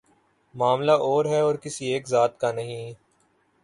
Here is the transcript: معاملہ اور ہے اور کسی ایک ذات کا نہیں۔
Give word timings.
معاملہ 0.55 0.91
اور 0.91 1.25
ہے 1.25 1.39
اور 1.39 1.55
کسی 1.55 1.85
ایک 1.85 2.07
ذات 2.07 2.39
کا 2.39 2.51
نہیں۔ 2.51 2.93